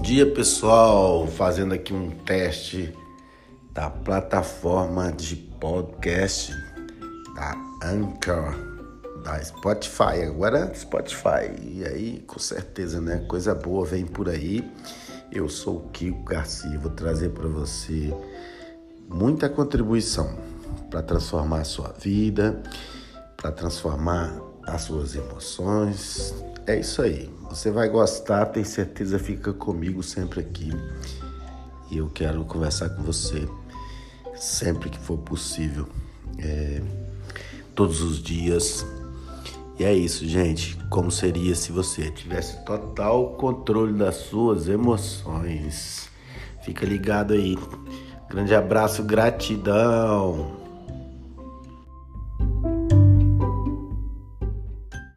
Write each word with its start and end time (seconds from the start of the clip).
Bom 0.00 0.04
dia, 0.04 0.24
pessoal. 0.24 1.26
Fazendo 1.26 1.74
aqui 1.74 1.92
um 1.92 2.10
teste 2.10 2.90
da 3.70 3.90
plataforma 3.90 5.12
de 5.12 5.36
podcast 5.36 6.54
da 7.34 7.54
Anchor, 7.84 8.54
da 9.22 9.38
Spotify. 9.44 10.22
Agora 10.26 10.72
Spotify. 10.74 11.52
E 11.60 11.84
aí, 11.84 12.24
com 12.26 12.38
certeza, 12.38 12.98
né? 12.98 13.18
Coisa 13.28 13.54
boa 13.54 13.84
vem 13.84 14.06
por 14.06 14.30
aí. 14.30 14.66
Eu 15.30 15.50
sou 15.50 15.76
o 15.76 15.88
Kiko 15.90 16.24
Garcia. 16.24 16.78
Vou 16.78 16.92
trazer 16.92 17.28
para 17.32 17.46
você 17.46 18.10
muita 19.06 19.50
contribuição 19.50 20.34
para 20.88 21.02
transformar 21.02 21.60
a 21.60 21.64
sua 21.64 21.92
vida, 22.00 22.62
para 23.36 23.52
transformar 23.52 24.34
as 24.66 24.80
suas 24.80 25.14
emoções. 25.14 26.34
É 26.66 26.80
isso 26.80 27.02
aí. 27.02 27.39
Você 27.50 27.68
vai 27.68 27.88
gostar, 27.88 28.46
tem 28.46 28.62
certeza, 28.62 29.18
fica 29.18 29.52
comigo 29.52 30.04
sempre 30.04 30.38
aqui. 30.38 30.70
E 31.90 31.98
eu 31.98 32.08
quero 32.08 32.44
conversar 32.44 32.90
com 32.90 33.02
você 33.02 33.48
sempre 34.36 34.88
que 34.88 34.98
for 34.98 35.18
possível, 35.18 35.88
é, 36.38 36.80
todos 37.74 38.00
os 38.00 38.22
dias. 38.22 38.86
E 39.78 39.84
é 39.84 39.92
isso, 39.92 40.26
gente. 40.28 40.78
Como 40.88 41.10
seria 41.10 41.54
se 41.56 41.72
você 41.72 42.10
tivesse 42.10 42.64
total 42.64 43.34
controle 43.34 43.94
das 43.94 44.14
suas 44.14 44.68
emoções? 44.68 46.08
Fica 46.62 46.86
ligado 46.86 47.34
aí. 47.34 47.58
Grande 48.28 48.54
abraço, 48.54 49.02
gratidão. 49.02 50.59